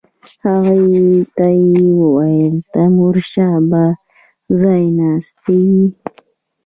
[0.43, 3.83] هغوی ته یې وویل تیمورشاه به
[4.61, 5.87] ځای ناستی وي.